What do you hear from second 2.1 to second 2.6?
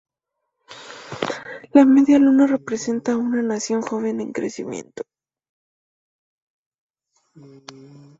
luna